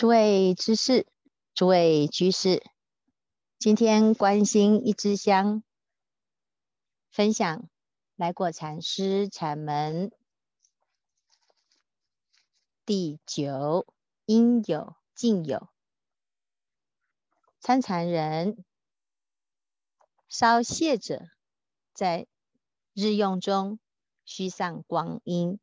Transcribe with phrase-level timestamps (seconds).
[0.00, 1.06] 诸位知识，
[1.52, 2.64] 诸位居士，
[3.58, 5.62] 今天关心一支香，
[7.10, 7.68] 分享
[8.16, 10.10] 来过禅师禅门
[12.86, 13.86] 第九
[14.24, 15.68] 应有尽有。
[17.58, 18.64] 参禅人
[20.30, 21.28] 稍懈者，
[21.92, 22.26] 在
[22.94, 23.78] 日用中
[24.24, 25.60] 须上光阴。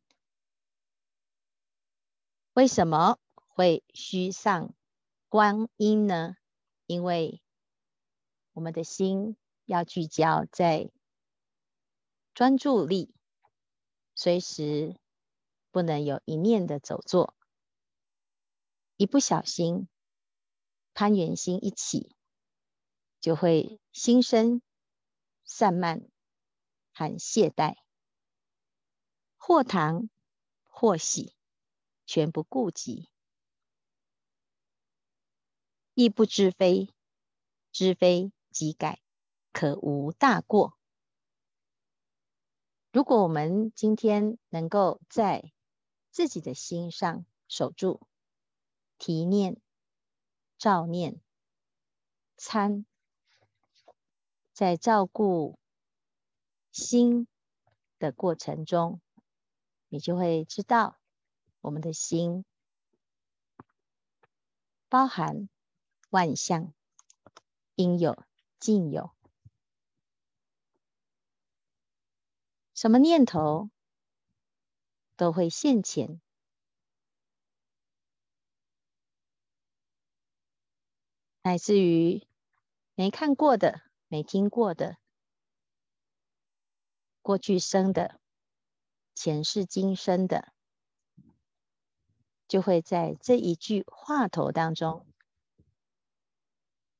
[2.53, 3.17] 为什么？
[3.57, 4.75] 会虚上
[5.29, 6.35] 光阴呢？
[6.85, 7.41] 因为
[8.53, 10.91] 我们的心要聚焦在
[12.35, 13.15] 专注力，
[14.13, 14.95] 随时
[15.71, 17.33] 不能有一念的走错，
[18.95, 19.87] 一不小心
[20.93, 22.15] 攀缘心一起，
[23.19, 24.61] 就会心生
[25.45, 26.07] 散漫
[26.93, 27.77] 和懈怠，
[29.35, 30.11] 或唐
[30.63, 31.35] 或喜，
[32.05, 33.09] 全不顾及。
[35.99, 36.93] 亦不知非，
[37.71, 39.01] 知非即改，
[39.51, 40.77] 可无大过。
[42.91, 45.51] 如果我们今天能够在
[46.11, 47.99] 自己的心上守住
[48.99, 49.59] 提念、
[50.59, 51.19] 照念、
[52.35, 52.85] 参，
[54.53, 55.57] 在照顾
[56.71, 57.27] 心
[57.97, 59.01] 的过程中，
[59.87, 60.99] 你就会知道
[61.59, 62.45] 我们的心
[64.89, 65.49] 包含。
[66.09, 66.73] 万象
[67.75, 68.23] 应有
[68.59, 69.11] 尽有，
[72.73, 73.69] 什么念头
[75.15, 76.21] 都会现前，
[81.41, 82.25] 乃至于
[82.95, 84.97] 没看过的、没听过的、
[87.21, 88.19] 过去生的、
[89.13, 90.53] 前世今生的，
[92.47, 95.05] 就会在这一句话头当中。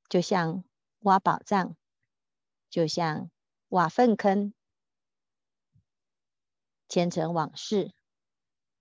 [0.10, 0.64] 就像
[1.00, 1.76] 挖宝藏，
[2.70, 3.30] 就像
[3.70, 4.54] 挖粪坑，
[6.88, 7.94] 前尘往事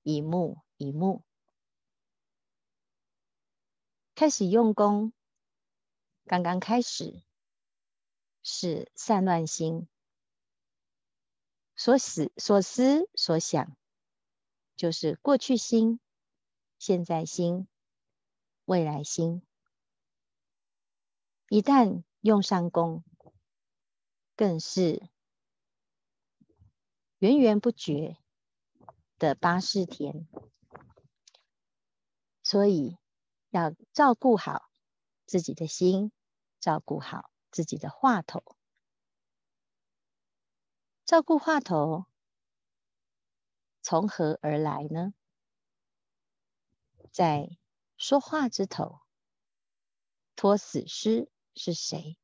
[0.03, 1.25] 一幕一幕，
[4.15, 5.13] 开始用功。
[6.29, 7.23] 刚刚开始
[8.43, 9.89] 是散乱心，
[11.77, 13.77] 所思所思所想，
[14.75, 16.01] 就是过去心、
[16.79, 17.69] 现在心、
[18.65, 19.47] 未来心。
[21.49, 23.05] 一旦用上功，
[24.35, 25.09] 更是
[27.19, 28.17] 源源不绝
[29.19, 30.27] 的八识田。
[32.43, 32.99] 所以
[33.51, 34.71] 要照顾好
[35.25, 36.11] 自己的心，
[36.59, 38.43] 照顾好自己的话头。
[41.05, 42.07] 照顾话头
[43.83, 45.15] 从何而来呢？
[47.13, 47.57] 在
[47.97, 49.01] 说话之头，
[50.35, 51.31] 托死尸。
[51.57, 52.17] 是谁？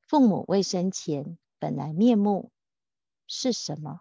[0.00, 2.50] 父母未生前本来面目
[3.26, 4.00] 是什么？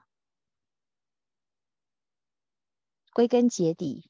[3.12, 4.10] 归根结底，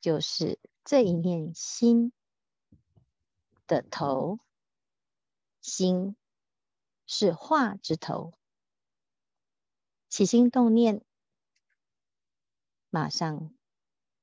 [0.00, 2.12] 就是这一念心
[3.66, 4.38] 的头。
[5.62, 6.16] 心
[7.06, 8.32] 是话之头，
[10.08, 11.04] 起心动念，
[12.88, 13.54] 马上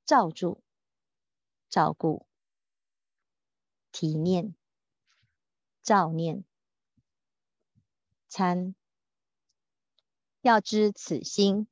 [0.06, 0.64] 罩住、
[1.70, 2.27] 照顾。
[3.92, 4.56] 提念、
[5.81, 6.44] 照念、
[8.28, 8.75] 参，
[10.42, 11.68] 要知此心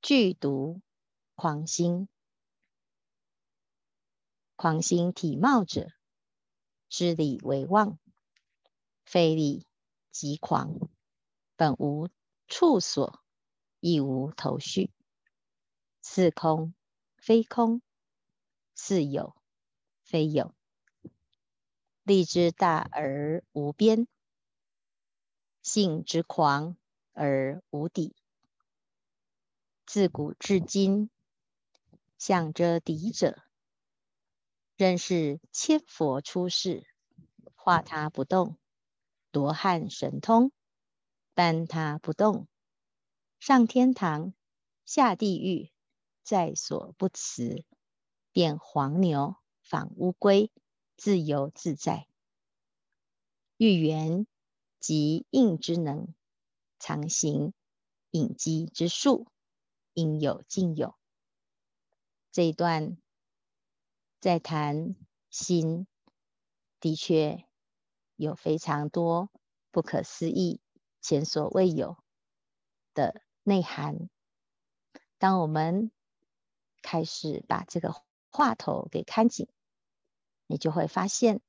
[0.00, 0.80] 具独
[1.34, 2.08] 狂心，
[4.56, 5.90] 狂心体冒者，
[6.88, 7.98] 知理为妄，
[9.04, 9.66] 非理
[10.10, 10.78] 即狂，
[11.56, 12.08] 本无
[12.46, 13.20] 处所，
[13.80, 14.92] 亦无头绪，
[16.00, 16.74] 似空
[17.16, 17.82] 非空，
[18.74, 19.34] 似有。
[20.04, 20.54] 非有，
[22.02, 24.06] 力之大而无边，
[25.62, 26.76] 性之狂
[27.14, 28.14] 而无底。
[29.86, 31.08] 自古至今，
[32.18, 33.42] 想着敌者，
[34.76, 36.86] 仍是千佛出世，
[37.54, 38.58] 化他不动，
[39.30, 40.52] 夺汉神通，
[41.32, 42.46] 搬他不动，
[43.40, 44.34] 上天堂，
[44.84, 45.72] 下地狱，
[46.22, 47.64] 在所不辞，
[48.32, 49.36] 变黄牛。
[49.64, 50.52] 仿乌龟，
[50.96, 52.06] 自由自在，
[53.56, 54.26] 欲圆
[54.78, 56.14] 即应之能，
[56.78, 57.54] 常行
[58.10, 59.26] 隐机之术，
[59.94, 60.94] 应有尽有。
[62.30, 62.98] 这一段
[64.20, 64.94] 在谈
[65.30, 65.86] 心，
[66.78, 67.46] 的确
[68.16, 69.30] 有非常多
[69.70, 70.60] 不可思议、
[71.00, 71.96] 前所未有
[72.92, 74.10] 的内涵。
[75.16, 75.90] 当我们
[76.82, 77.94] 开始把这个
[78.36, 79.46] 话头给看紧，
[80.48, 81.40] 你就会发现，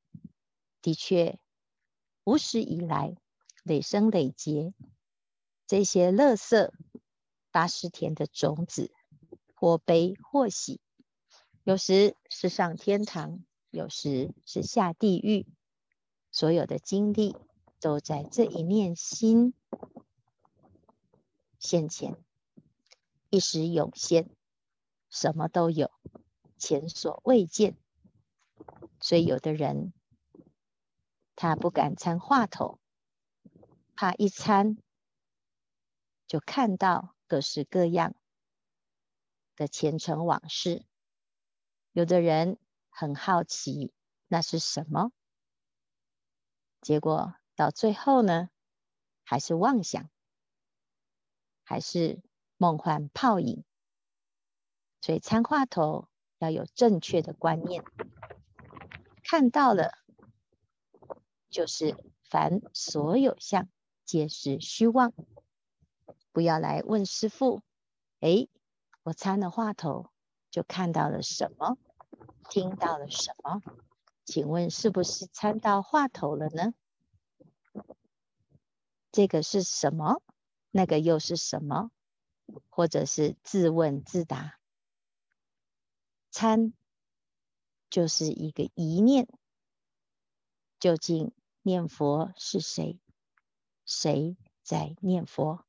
[0.83, 1.39] 的确，
[2.23, 3.17] 无始以来
[3.63, 4.71] 累生累劫
[5.65, 6.71] 这些垃圾
[7.49, 8.93] 八识田的种子，
[9.55, 10.79] 或悲或喜，
[11.63, 15.47] 有时是上天堂，有时是下地狱，
[16.31, 17.35] 所有的经历
[17.79, 19.55] 都在这一念心
[21.57, 22.15] 现前，
[23.31, 24.29] 一时涌现，
[25.09, 25.89] 什么都有，
[26.57, 27.77] 前所未见。
[28.99, 29.93] 所以有的人
[31.35, 32.79] 他不敢参话头，
[33.95, 34.77] 怕一参
[36.27, 38.15] 就看到各式各样
[39.55, 40.85] 的前尘往事。
[41.91, 42.57] 有的人
[42.89, 43.93] 很好奇
[44.27, 45.11] 那是什么，
[46.81, 48.49] 结果到最后呢，
[49.23, 50.09] 还是妄想。
[51.67, 52.21] 还是
[52.57, 53.63] 梦幻泡影，
[55.01, 56.07] 所以参话头
[56.37, 57.83] 要有正确的观念。
[59.23, 59.91] 看到了，
[61.49, 63.67] 就是凡所有相，
[64.03, 65.13] 皆是虚妄。
[66.31, 67.61] 不要来问师父，
[68.19, 68.47] 哎，
[69.03, 70.11] 我参了话头，
[70.51, 71.77] 就看到了什么，
[72.49, 73.61] 听到了什么？
[74.25, 76.73] 请问是不是参到话头了呢？
[79.11, 80.21] 这个是什么？
[80.71, 81.89] 那个又是什么？
[82.69, 84.59] 或者是自问自答，
[86.37, 86.73] 参
[87.89, 89.29] 就是一个一念，
[90.81, 92.99] 究竟念佛是谁？
[93.85, 95.63] 谁在念佛？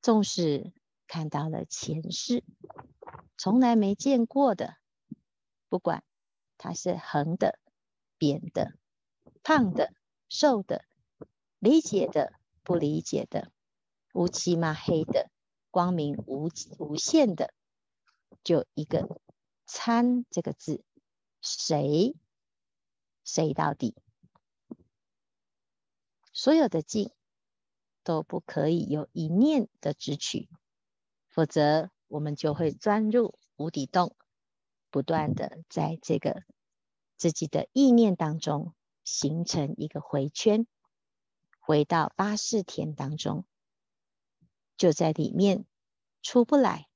[0.00, 0.72] 纵使
[1.06, 2.42] 看到了前世，
[3.36, 4.78] 从来没见过的，
[5.68, 6.02] 不管
[6.56, 7.58] 它是横的、
[8.16, 8.72] 扁的、
[9.42, 9.92] 胖的、
[10.30, 10.86] 瘦的、
[11.58, 12.32] 理解的。
[12.64, 13.52] 不理解的，
[14.14, 15.30] 乌漆嘛黑的，
[15.70, 17.52] 光明无无限的，
[18.42, 19.20] 就一个
[19.66, 20.84] 参这个字，
[21.40, 22.14] 谁
[23.24, 23.94] 谁到底？
[26.32, 27.10] 所有的境
[28.02, 30.48] 都不可以有一念的执取，
[31.28, 34.16] 否则我们就会钻入无底洞，
[34.90, 36.42] 不断的在这个
[37.16, 38.74] 自己的意念当中
[39.04, 40.66] 形成一个回圈。
[41.60, 43.44] 回到八世田当中，
[44.76, 45.64] 就在里面
[46.20, 46.88] 出不来，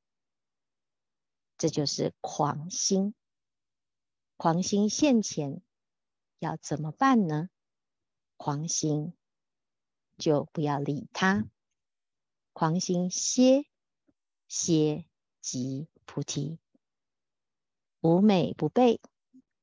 [1.59, 3.15] 这就是狂心。
[4.37, 5.63] 狂心现前，
[6.39, 7.49] 要怎么办呢？
[8.37, 9.15] 狂心
[10.19, 11.47] 就不要理他，
[12.53, 13.67] 狂心歇，
[14.49, 15.07] 歇
[15.41, 16.59] 即菩提。
[18.01, 19.01] 无美不备，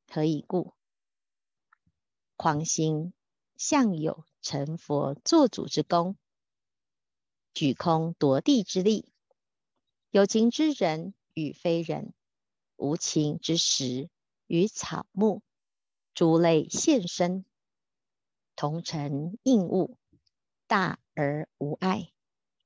[0.07, 0.73] 何以故？
[2.35, 3.13] 狂心
[3.55, 4.25] 向有。
[4.45, 6.17] 成佛作主之功，
[7.53, 9.09] 举空夺地之力，
[10.11, 12.13] 有情之人与非人，
[12.75, 14.09] 无情之石
[14.47, 15.41] 与草木，
[16.13, 17.45] 诸类现身，
[18.55, 19.97] 同成应物，
[20.67, 22.11] 大而无碍，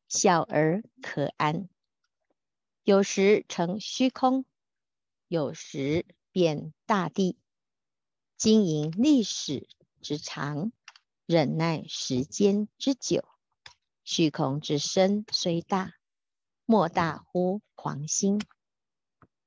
[0.08, 1.70] 小而可安。
[2.84, 4.46] 有时成虚空，
[5.28, 7.38] 有时变大地，
[8.38, 9.68] 经营历史
[10.02, 10.72] 之长。
[11.26, 13.28] 忍耐时间之久，
[14.06, 15.96] 虚空之身虽大，
[16.64, 18.40] 莫大乎狂心；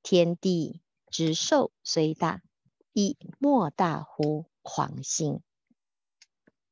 [0.02, 2.42] 天地之寿虽大，
[2.92, 5.42] 亦莫大乎狂心。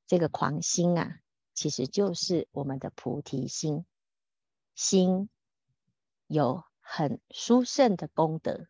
[0.07, 1.21] 这个狂心啊，
[1.55, 3.85] 其实就是我们的菩提心。
[4.75, 5.29] 心
[6.27, 8.69] 有很殊胜的功德，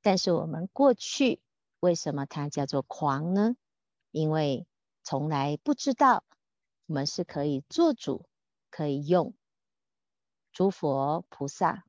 [0.00, 1.42] 但是我们过去
[1.80, 3.56] 为什么它叫做狂呢？
[4.10, 4.66] 因为
[5.02, 6.24] 从来不知道，
[6.86, 8.26] 我们是可以做主，
[8.70, 9.34] 可以用
[10.52, 11.84] 诸佛菩萨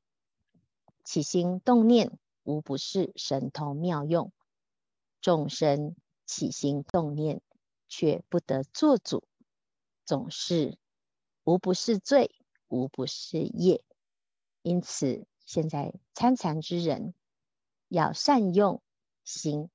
[1.10, 4.30] 起心动念，无不是神通妙用；
[5.20, 7.42] 众生起心动念，
[7.88, 9.24] 却不得做主，
[10.04, 10.78] 总是
[11.42, 12.30] 无不是罪，
[12.68, 13.82] 无不是业。
[14.62, 17.12] 因此，现在参禅之人
[17.88, 18.80] 要善用
[19.24, 19.68] 心。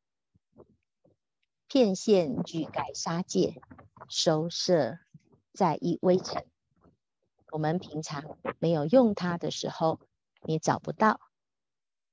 [1.67, 3.61] 片线俱改杀戒，
[4.07, 4.99] 收摄
[5.51, 6.45] 在一微尘。
[7.51, 9.99] 我们平常没有用它的时候，
[10.43, 11.19] 你找不到；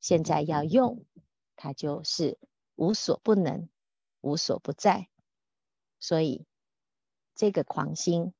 [0.02, 1.06] 现在要用，
[1.54, 2.38] 它就是
[2.75, 3.71] 无所不能，
[4.21, 5.09] 无所不在。
[6.00, 6.44] 所以，
[7.37, 8.35] 这个狂心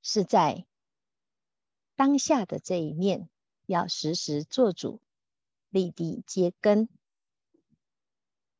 [0.00, 0.66] 是在
[1.94, 3.28] 当下的这一念，
[3.66, 5.02] 要时时做主，
[5.68, 6.88] 立地接根。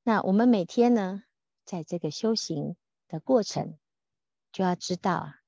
[0.02, 1.24] 那我们每天呢，
[1.64, 2.76] 在这个修行
[3.08, 3.78] 的过程，
[4.52, 5.42] 就要知道啊，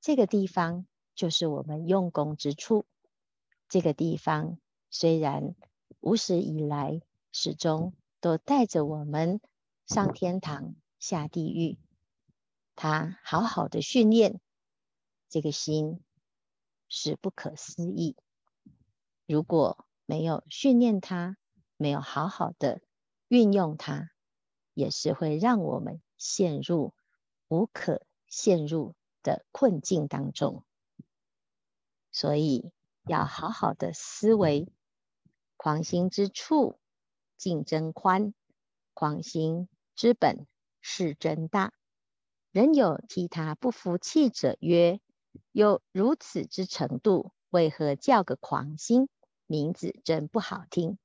[0.00, 2.84] 这个地方就是我们用功之处。
[3.68, 4.58] 这个地方
[4.90, 5.54] 虽然
[6.00, 7.00] 无始以来
[7.32, 9.40] 始终都带着我们
[9.86, 11.78] 上天堂、下地狱，
[12.74, 14.40] 他好好的训练
[15.28, 16.02] 这个心
[16.88, 18.16] 是不可思议。
[19.26, 21.36] 如果没有训练它，
[21.76, 22.80] 没有好好的
[23.28, 24.10] 运用它，
[24.74, 26.94] 也是会让我们陷入
[27.46, 30.64] 无可陷入的困境当中。
[32.10, 32.72] 所以
[33.04, 34.66] 要好好的思维，
[35.62, 36.78] 狂心之处，
[37.36, 38.32] 境真宽；
[38.94, 40.46] 狂心之本，
[40.80, 41.74] 事真大。
[42.50, 45.02] 人有替他不服气者曰：
[45.52, 49.10] 有如此之程度，为何叫个狂心？
[49.44, 50.96] 名字真不好听。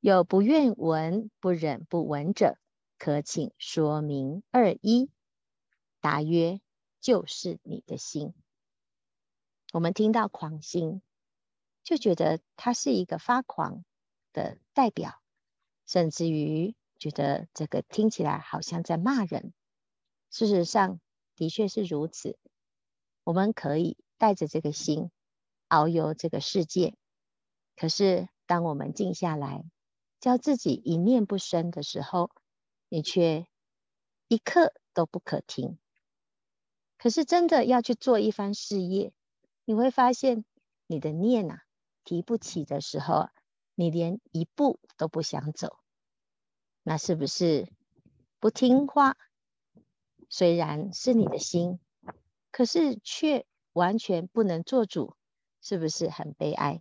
[0.00, 2.58] 有不愿闻、不忍不闻者，
[2.98, 5.08] 可请说明二一。
[6.00, 6.60] 答曰：
[7.00, 8.34] 就是你的心。
[9.72, 11.00] 我们听到狂心，
[11.86, 13.84] 就觉得他是一个发狂
[14.32, 15.22] 的代表，
[15.86, 19.54] 甚至于觉得这个听起来好像在骂人。
[20.28, 20.98] 事实上，
[21.36, 22.36] 的确是如此。
[23.22, 25.12] 我们可以带着这个心
[25.68, 26.96] 遨游这个世界。
[27.76, 29.64] 可是，当我们静下来，
[30.18, 32.32] 叫自己一念不生的时候，
[32.88, 33.46] 你却
[34.26, 35.78] 一刻都不可停。
[36.98, 39.12] 可是，真的要去做一番事业，
[39.64, 40.44] 你会发现
[40.88, 41.62] 你的念啊
[42.06, 43.28] 提不起的时候，
[43.74, 45.76] 你连一步都不想走。
[46.84, 47.68] 那是不是
[48.38, 49.16] 不听话？
[50.28, 51.80] 虽然是你的心，
[52.52, 55.16] 可是却完全不能做主，
[55.60, 56.80] 是不是很悲哀？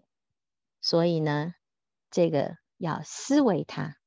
[0.80, 1.56] 所以呢，
[2.12, 3.98] 这个要思维它，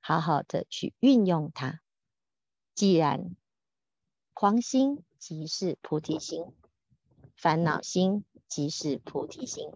[0.00, 1.80] 好好的去运用它。
[2.74, 3.36] 既然
[4.32, 6.44] 狂心即是菩提心，
[7.36, 9.70] 烦恼心即是菩提心，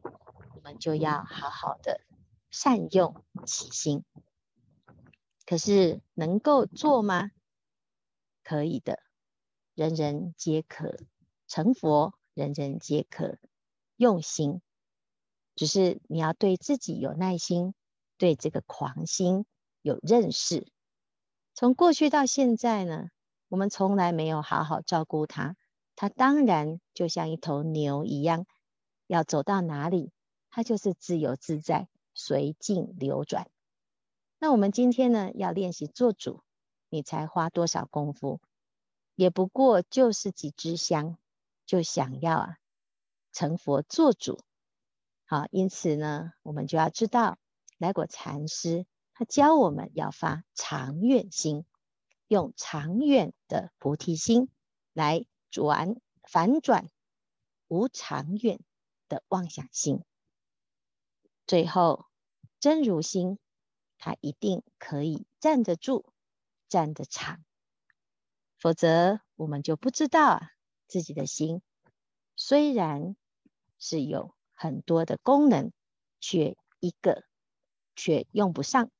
[0.69, 2.03] 们就要好好的
[2.51, 4.05] 善用起心。
[5.47, 7.31] 可是能够做吗？
[8.45, 9.01] 可以的，
[9.75, 10.99] 人人皆可
[11.47, 13.39] 成佛，人人皆可
[13.97, 14.61] 用心。
[15.55, 17.75] 只是你要对自己有耐心，
[18.19, 19.47] 对这个狂心
[19.81, 20.71] 有认识。
[21.55, 23.09] 从过去到现在呢，
[23.49, 25.57] 我们从来没有好好照顾它，
[25.97, 28.47] 它当然就像一头牛一样，
[29.07, 30.13] 要走到哪里，
[30.59, 33.49] 它就是自由自在，随境流转。
[34.41, 36.43] 那我们今天呢，要练习做主，
[36.89, 38.41] 你才花多少功夫？
[39.15, 41.17] 也不过就是几支香，
[41.65, 42.59] 就想要啊
[43.31, 44.41] 成佛做主。
[45.27, 47.39] 好，因此呢，我们就要知道，
[47.77, 48.85] 来果禅师
[49.15, 51.65] 他教我们要发长远心，
[52.27, 54.51] 用长远的菩提心
[54.93, 56.91] 来转反转
[57.69, 58.59] 无长远
[59.09, 60.03] 的妄想心。
[61.49, 62.07] 最后
[62.61, 63.41] 真如心，
[63.99, 66.13] 它一定可以站得住，
[66.69, 67.45] 站得长。
[68.61, 70.53] 否则，我们就不知道啊，
[70.87, 71.61] 自己的心
[72.37, 73.17] 虽然
[73.81, 74.37] 是有。
[74.61, 75.71] 很多的功能，
[76.19, 77.23] 却一个
[77.95, 78.91] 却用不上，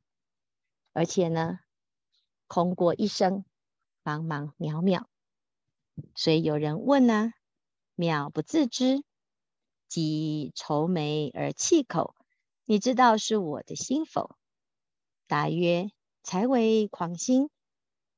[0.93, 1.59] 而且呢，
[2.47, 3.45] 空过一生，
[4.05, 5.07] 茫茫渺渺。
[6.15, 7.33] 所以有人问呢、
[7.97, 9.03] 渺不自知，
[9.89, 12.15] 即愁眉而气口，
[12.71, 14.37] 你知道是我的心否？
[15.27, 15.91] 答曰：
[16.23, 17.49] 才为狂心，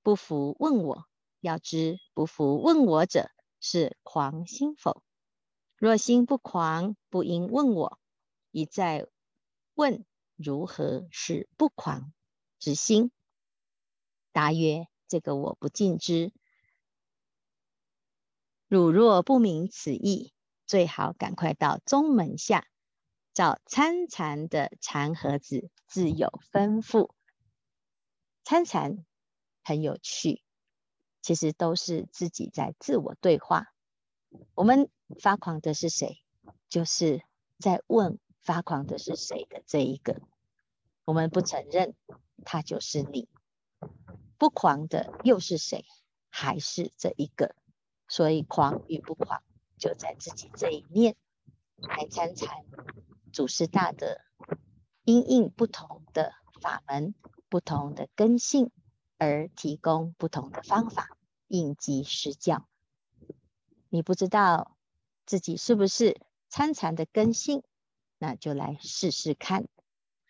[0.03, 1.07] 不服问我。
[1.39, 3.31] 要知不服问我者，
[3.61, 5.05] 是狂心否？
[5.77, 8.01] 若心不狂，不应问我。
[8.51, 9.07] 一再
[9.75, 10.05] 问，
[10.35, 12.13] 如何是不狂
[12.59, 13.13] 之心？
[14.33, 16.33] 答曰：这个我不尽知。
[18.67, 20.33] 汝若不明此意，
[20.67, 22.67] 最好赶快到宗门下，
[23.33, 27.11] 找参禅的禅盒子，自有吩咐。
[28.45, 29.05] 参禅
[29.63, 30.43] 很有趣，
[31.23, 33.73] 其实都是自己在自我对话。
[34.55, 34.91] 我们。
[35.19, 36.23] 发狂的是谁？
[36.69, 37.25] 就是
[37.59, 40.23] 在问发狂的是谁的这一个，
[41.05, 41.97] 我们不承认，
[42.45, 43.29] 他就是你。
[44.39, 45.85] 不狂的又是谁？
[46.29, 47.57] 还是这一个。
[48.07, 49.43] 所以狂与不狂，
[49.79, 51.17] 就在自己这一念。
[51.79, 52.65] 来参禅，
[53.33, 54.21] 祖师大德
[55.05, 57.15] 因应不同的法门、
[57.49, 58.71] 不同的根性，
[59.19, 61.17] 而提供不同的方法，
[61.49, 62.69] 应机施教。
[63.89, 64.77] 你不知道。
[65.27, 67.63] 自己是不是参禅的根性？
[68.19, 69.69] 那就来试试看。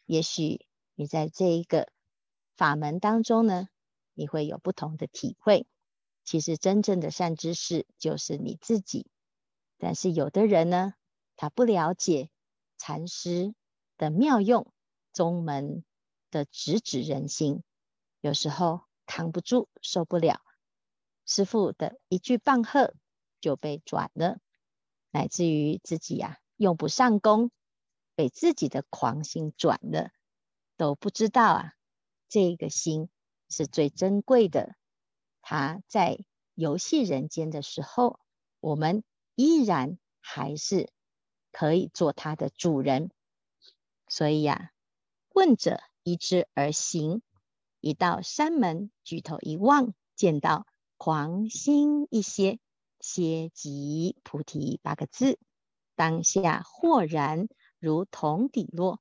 [0.04, 1.88] 也许你在这一个
[2.54, 3.70] 法门当中呢，
[4.12, 5.66] 你会有不同的体会。
[6.22, 9.06] 其实真正的善知识就是你自己。
[9.78, 10.92] 但是有的人呢，
[11.34, 12.28] 他不了解
[12.80, 13.54] 禅师
[13.98, 14.72] 的妙用，
[15.12, 15.84] 宗门
[16.30, 17.62] 的直指人心，
[18.22, 20.40] 有时候扛不住，受不了，
[21.26, 22.94] 师父的一句棒喝
[23.38, 24.38] 就被转了，
[25.10, 27.50] 乃至于自己呀、啊、用不上功，
[28.14, 30.10] 被自己的狂心转了，
[30.78, 31.74] 都不知道啊，
[32.30, 33.10] 这个心
[33.50, 34.74] 是最珍贵的。
[35.42, 36.18] 他在
[36.54, 38.20] 游戏人间的时候，
[38.58, 40.90] 我们依然还是
[41.52, 43.10] 可以做他的主人。
[44.08, 44.72] 所以呀、
[45.34, 47.22] 问者依之而行。
[47.80, 50.66] 一到山门，举头一望，见到
[50.98, 52.58] “狂心一歇，
[53.00, 55.38] 歇即菩提”八个字，
[55.96, 59.00] 当下豁然如同底落，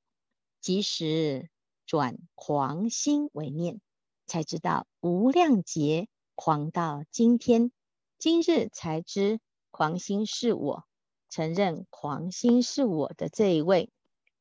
[0.61, 1.49] 即时
[1.85, 3.81] 转狂心为念，
[4.25, 6.07] 才知道无量劫。
[6.35, 7.73] 狂到今天，
[8.17, 9.41] 今日才知
[9.71, 10.85] 狂心是我，
[11.29, 13.91] 承认狂心是我的这一位，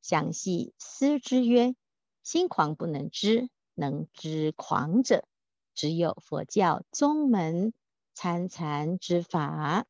[0.01, 1.77] 详细思之曰：
[2.23, 5.29] 心狂不能知，能知狂者，
[5.75, 7.73] 只有佛教宗门
[8.15, 9.87] 参禅之法。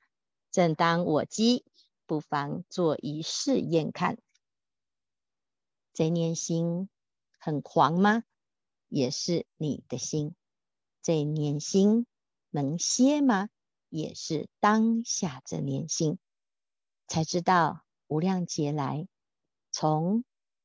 [0.51, 1.65] 正当我机，
[2.07, 4.19] 不妨做一试验看。
[5.95, 6.89] 这念心
[7.39, 8.25] 很狂吗？
[8.89, 10.35] 也是你的心。
[11.03, 12.07] 这念心
[12.51, 13.49] 能歇吗？
[13.89, 16.19] 也是当下这念心，
[17.09, 19.09] 才知道无量劫来，
[19.73, 20.25] 从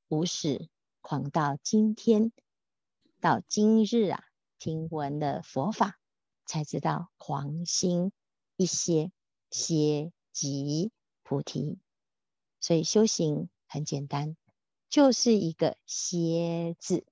[0.09, 0.69] 无始
[0.99, 2.33] 狂到今天，
[3.21, 4.23] 到今日啊，
[4.59, 5.97] 听闻了佛法，
[6.45, 8.11] 才知道狂心
[8.57, 9.11] 一些，
[9.51, 10.91] 歇即
[11.23, 11.79] 菩提。
[12.59, 14.35] 所以修行很简单，
[14.89, 17.05] 就是一个歇字。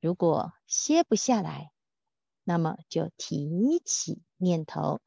[0.00, 1.72] 如果歇不下来，
[2.42, 5.00] 那么就提起念头，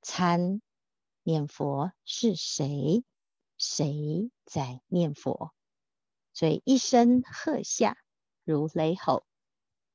[0.00, 0.62] 参
[1.24, 3.02] 念佛是谁？
[3.58, 5.52] 谁在念佛？
[6.32, 7.98] 所以一声喝下
[8.44, 9.26] 如雷吼，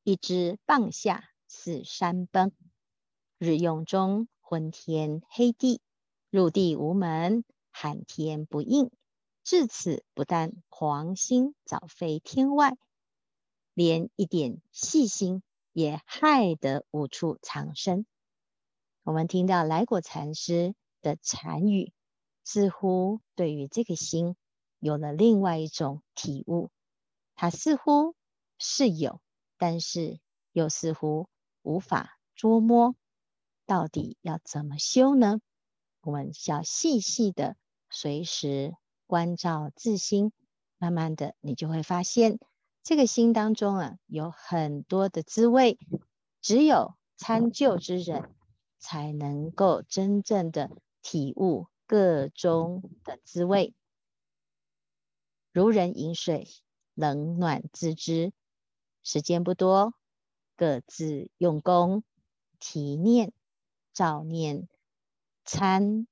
[0.04, 2.52] 一支棒下似山崩。
[3.38, 5.80] 日用中昏天黑地，
[6.30, 8.92] 入地无门，喊天不应。
[9.44, 12.78] 至此不但狂心早飞天外，
[13.74, 15.42] 连一点细心。
[15.72, 18.06] 也害得无处藏身。
[19.04, 21.94] 我们听到来果禅师的禅语，
[22.44, 24.36] 似乎对于这个心
[24.80, 26.70] 有了另外一种体悟。
[27.36, 28.16] 它似乎
[28.58, 29.22] 是有，
[29.58, 30.20] 但是
[30.52, 31.28] 又似乎
[31.62, 32.96] 无法捉摸。
[33.66, 35.40] 到底要怎么修呢？
[36.02, 37.56] 我们需要细细的
[37.90, 40.32] 随时关照自心，
[40.78, 42.40] 慢慢的，你就会发现。
[42.82, 45.78] 这个心当中啊，有很多的滋味，
[46.42, 48.34] 只有参究之人
[48.80, 50.72] 才能够真正的
[51.12, 53.74] 体悟各中的滋味。
[55.52, 56.48] 如人饮水，
[56.93, 58.32] 冷暖自知。
[59.02, 59.95] 时间不多，
[60.56, 62.04] 各自用功，
[62.60, 63.34] 提念、
[63.91, 64.69] 照念、
[65.45, 66.06] 参